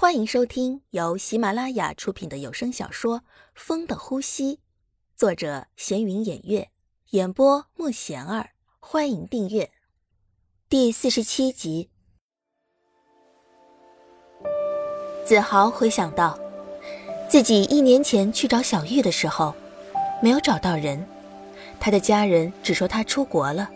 [0.00, 3.18] 欢迎收听由喜马拉雅出品的有声小说
[3.56, 4.54] 《风的呼吸》，
[5.16, 6.68] 作者闲云掩月，
[7.10, 8.50] 演播莫贤儿。
[8.78, 9.72] 欢迎订阅
[10.68, 11.90] 第四十七集。
[15.26, 16.38] 子豪回想到，
[17.28, 19.52] 自己一年前去找小玉的时候，
[20.22, 21.04] 没有找到人，
[21.80, 23.68] 他的家人只说他出国了，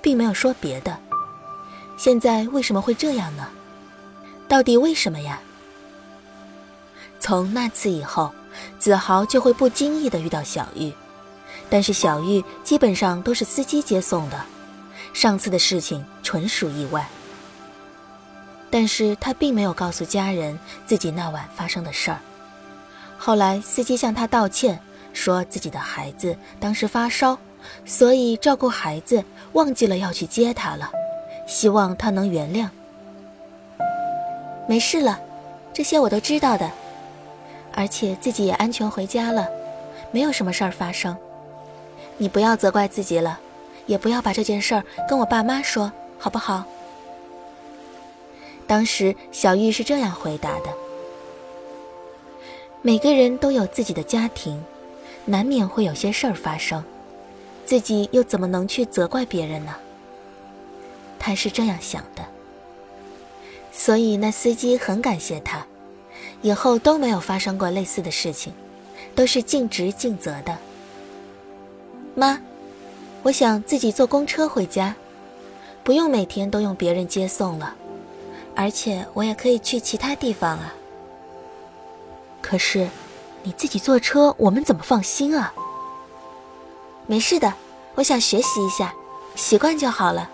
[0.00, 0.96] 并没有说别的。
[1.98, 3.50] 现在为什么会这样呢？
[4.46, 5.42] 到底为什么呀？
[7.24, 8.30] 从那次以后，
[8.78, 10.92] 子豪就会不经意的遇到小玉，
[11.70, 14.38] 但是小玉基本上都是司机接送的，
[15.14, 17.08] 上次的事情纯属意外。
[18.70, 22.20] 但是他并没有告诉家人自己那晚发生的事儿。
[23.16, 24.78] 后来司机向他道歉，
[25.14, 27.38] 说自己的孩子当时发烧，
[27.86, 30.90] 所以照顾孩子忘记了要去接他了，
[31.46, 32.68] 希望他能原谅。
[34.68, 35.18] 没事了，
[35.72, 36.70] 这些我都知道的。
[37.74, 39.48] 而且自己也安全回家了，
[40.10, 41.16] 没有什么事儿发生。
[42.16, 43.38] 你不要责怪自己了，
[43.86, 46.64] 也不要把这件事儿跟我爸妈说，好不好？
[48.66, 50.72] 当时小玉是这样回答的
[52.80, 54.62] ：“每个人都有自己的家庭，
[55.24, 56.82] 难免会有些事儿发生，
[57.66, 59.74] 自己又怎么能去责怪别人呢？”
[61.18, 62.24] 他是这样想的。
[63.72, 65.66] 所以那司机很感谢他。
[66.44, 68.52] 以后都没有发生过类似的事情，
[69.14, 70.54] 都是尽职尽责的。
[72.14, 72.38] 妈，
[73.22, 74.94] 我想自己坐公车回家，
[75.82, 77.74] 不用每天都用别人接送了，
[78.54, 80.74] 而且我也可以去其他地方啊。
[82.42, 82.86] 可是，
[83.42, 85.54] 你自己坐车，我们怎么放心啊？
[87.06, 87.54] 没事的，
[87.94, 88.94] 我想学习一下，
[89.34, 90.28] 习惯就好了。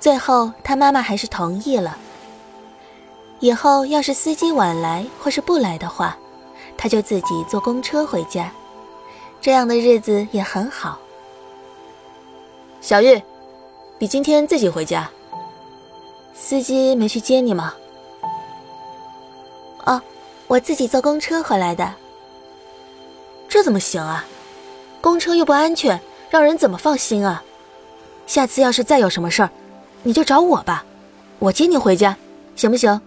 [0.00, 1.96] 最后，他妈妈还是同意了。
[3.42, 6.16] 以后要是司机晚来或是不来的话，
[6.78, 8.48] 他就自己坐公车回家，
[9.40, 10.96] 这样的日子也很好。
[12.80, 13.20] 小玉，
[13.98, 15.10] 你今天自己回家？
[16.36, 17.74] 司机没去接你吗？
[19.86, 20.00] 哦，
[20.46, 21.92] 我自己坐公车回来的。
[23.48, 24.24] 这怎么行啊？
[25.00, 26.00] 公车又不安全，
[26.30, 27.42] 让人怎么放心啊？
[28.24, 29.50] 下次要是再有什么事儿，
[30.04, 30.84] 你就找我吧，
[31.40, 32.16] 我接你回家，
[32.54, 33.00] 行不行？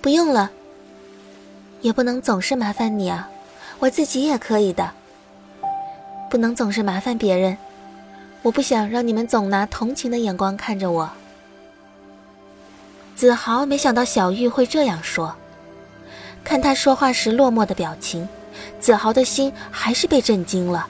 [0.00, 0.50] 不用了，
[1.82, 3.28] 也不能总是麻烦你啊，
[3.78, 4.90] 我自己也可以的。
[6.30, 7.58] 不能总是麻烦别人，
[8.42, 11.10] 我不想让你们总拿同情的眼光看着我。
[13.14, 15.34] 子豪没想到小玉会这样说，
[16.42, 18.26] 看他说话时落寞的表情，
[18.78, 20.86] 子豪的心还是被震惊了。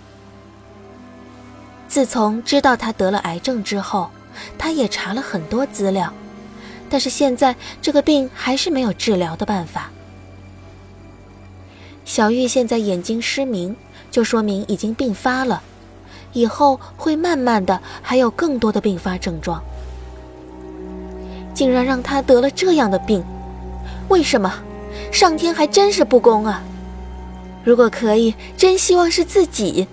[1.88, 4.08] 自从知道他得了癌症之后，
[4.56, 6.12] 他也查了很多资料。
[6.90, 9.90] 但是现在这个病还是没有治疗的办法。
[12.04, 13.74] 小玉现在眼睛失明，
[14.10, 15.62] 就说明已经病发了，
[16.32, 19.62] 以后会慢慢的还有更多的并发症状。
[21.54, 23.22] 竟然让他得了这样的病，
[24.08, 24.52] 为什么？
[25.12, 26.62] 上天还真是不公啊！
[27.62, 29.86] 如果可以，真希望是自己。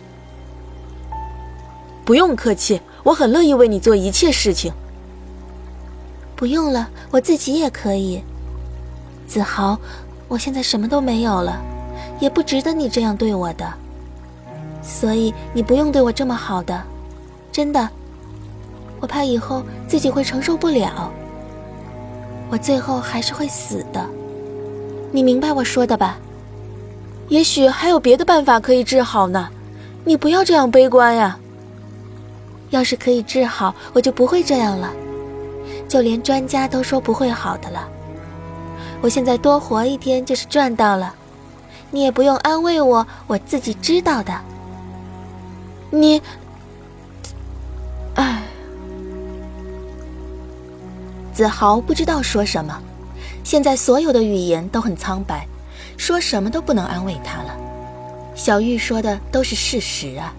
[2.06, 4.72] 不用客气，我很乐意为你做一切事情。
[6.38, 8.22] 不用了，我自己也可以。
[9.28, 9.78] 子豪，
[10.28, 11.60] 我现在什么都没有了，
[12.20, 13.74] 也不值得你这样对我的，
[14.84, 16.80] 所以你不用对我这么好的，
[17.52, 17.90] 真的。
[19.00, 21.12] 我怕以后自己会承受不了，
[22.52, 24.06] 我最后还是会死的。
[25.12, 26.18] 你明白我说的吧？
[27.30, 29.50] 也许还有别的办法可以治好呢，
[30.06, 31.40] 你不要这样悲观呀。
[32.70, 34.94] 要是可以治好，我就不会这样了。
[35.88, 37.88] 就连专家都说不会好的了。
[39.02, 41.14] 我现在多活一天就是赚到了，
[41.92, 44.34] 你也不用安慰我，我自己知道的。
[45.90, 46.22] 你，
[48.16, 48.44] 唉，
[51.32, 52.78] 子豪不知道说什么，
[53.44, 55.48] 现在所有的语言都很苍白，
[55.96, 57.56] 说什么都不能安慰他了。
[58.36, 60.34] 小玉说的都是事实啊。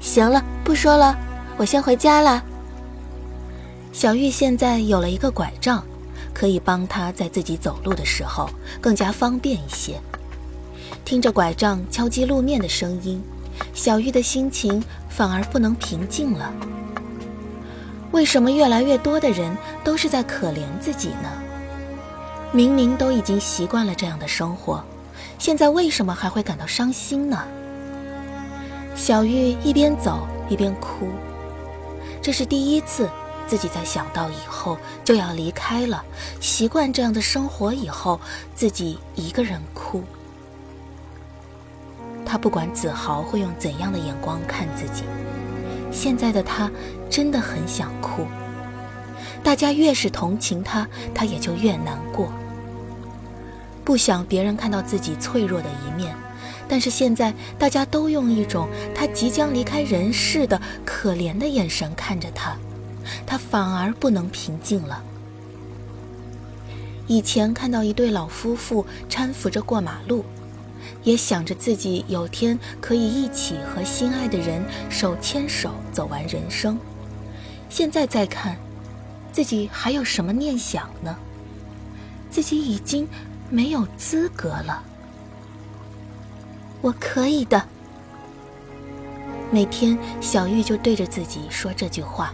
[0.00, 1.16] 行了，不说了，
[1.56, 2.44] 我先回家了。
[3.92, 5.84] 小玉现在有了一个拐杖，
[6.32, 8.48] 可以帮她在自己走路的时候
[8.80, 10.00] 更加方便一些。
[11.04, 13.22] 听着拐杖敲击路面的声音，
[13.74, 16.50] 小玉的心情反而不能平静了。
[18.12, 19.54] 为什么越来越多的人
[19.84, 21.30] 都是在可怜自己呢？
[22.50, 24.82] 明明都已经习惯了这样的生活，
[25.38, 27.44] 现在为什么还会感到伤心呢？
[28.94, 31.10] 小玉一边走一边哭，
[32.22, 33.06] 这是第一次。
[33.52, 36.02] 自己在想到以后就要离开了，
[36.40, 38.18] 习惯这样的生活以后，
[38.54, 40.02] 自己一个人哭。
[42.24, 45.04] 他不管子豪会用怎样的眼光看自己，
[45.92, 46.70] 现在的他
[47.10, 48.26] 真的很想哭。
[49.44, 52.32] 大家越是同情他，他也就越难过。
[53.84, 56.16] 不想别人看到自己脆弱的一面，
[56.66, 62.56] 但是现在大家都用一种他即将离开人世的可怜的眼神看着他，
[63.26, 65.02] 他反而不能平静了。
[67.06, 70.24] 以前看到一对老夫妇搀扶着过马路，
[71.02, 76.78] 也想着自己有天可以一起和心爱的人手牵手走完人生。
[77.68, 78.56] 现在再看，
[79.32, 81.16] 自己还有什么念想呢？
[82.30, 83.08] 自己已经。
[83.50, 84.82] 没有资格了，
[86.80, 87.62] 我可以的。
[89.50, 92.32] 每天，小玉就对着自己说这句话，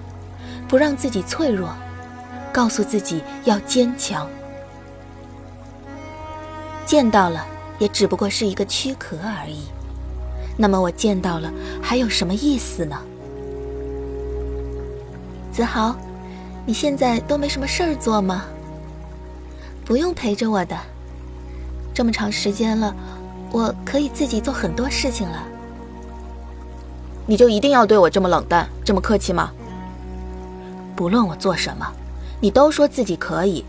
[0.68, 1.70] 不让自己脆弱，
[2.52, 4.28] 告诉自己要坚强。
[6.84, 7.44] 见到了，
[7.78, 9.64] 也只不过是一个躯壳而已。
[10.56, 11.50] 那么，我见到了，
[11.82, 12.96] 还有什么意思呢？
[15.52, 15.96] 子豪，
[16.66, 18.44] 你现在都没什么事儿做吗？
[19.84, 20.76] 不用陪着我的。
[21.94, 22.94] 这么长时间了，
[23.50, 25.42] 我可以自己做很多事情了。
[27.26, 29.50] 你就一定要对我这么冷淡，这么客气吗？
[30.98, 31.86] 不论我做什么，
[32.40, 33.64] 你都说自己可以，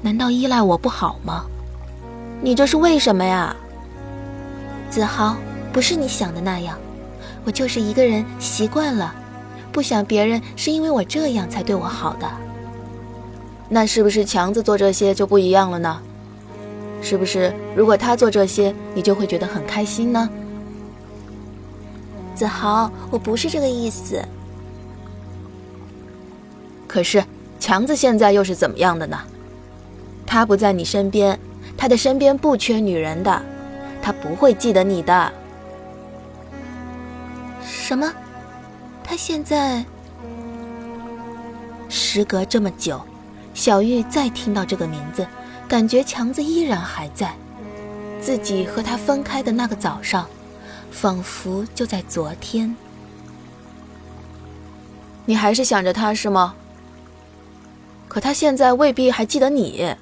[0.00, 1.44] 难道依赖我不好吗？
[2.40, 3.54] 你这是为什么呀？
[4.88, 5.36] 子豪，
[5.70, 6.78] 不是你想的那样，
[7.44, 9.14] 我就是一个人习惯了，
[9.70, 12.26] 不想别人是因为我这样才对我好的。
[13.68, 16.00] 那是不是强子做这些就不一样了呢？
[17.02, 17.54] 是不是？
[17.76, 20.26] 如果他做这些，你就会觉得很开心呢？
[22.34, 24.24] 子豪，我不是这个意思。
[26.94, 27.24] 可是
[27.58, 29.18] 强子现在又是怎么样的呢？
[30.24, 31.36] 他不在你身边，
[31.76, 33.42] 他的身边不缺女人的，
[34.00, 35.32] 他不会记得你的。
[37.66, 38.12] 什么？
[39.02, 39.84] 他现在？
[41.88, 43.00] 时隔这么久，
[43.54, 45.26] 小玉再听到这个名字。
[45.66, 47.34] 感觉强子依然还在，
[48.20, 50.28] 自己和他分开的那个早上，
[50.92, 52.76] 仿佛就在昨天。
[55.24, 56.54] 你还是想着他是吗？
[58.14, 59.92] 可他现在未必还记得你，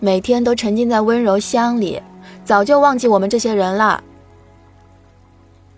[0.00, 2.02] 每天都沉浸在温柔乡里，
[2.44, 4.02] 早就忘记我们这些人了。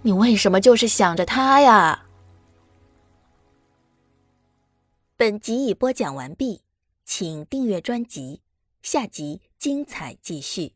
[0.00, 2.06] 你为什么就是想着他呀？
[5.18, 6.62] 本集已播讲完毕，
[7.04, 8.40] 请订阅专辑。
[8.80, 10.72] 下集精彩继续。